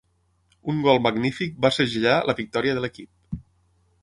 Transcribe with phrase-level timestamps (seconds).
[0.73, 3.41] Un gol magnífic va segellar la victòria de l'equip.